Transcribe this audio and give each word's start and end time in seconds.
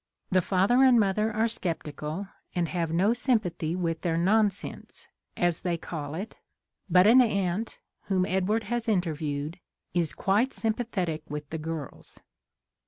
^ 0.29 0.29
The 0.31 0.41
father 0.41 0.83
and 0.83 0.99
mother 0.99 1.31
are 1.31 1.47
sceptical 1.47 2.27
and 2.55 2.69
have 2.69 2.91
no 2.91 3.13
sympathy 3.13 3.75
with 3.75 4.01
their 4.01 4.17
nonsense, 4.17 5.07
as 5.37 5.59
they 5.59 5.77
call 5.77 6.15
it, 6.15 6.37
but 6.89 7.05
an 7.05 7.21
aunt, 7.21 7.77
whom 8.05 8.25
Edward 8.25 8.63
has 8.63 8.89
interviewed, 8.89 9.59
is 9.93 10.13
quite 10.13 10.53
sympathetic 10.53 11.21
with 11.29 11.47
the 11.51 11.59
girls. 11.59 12.17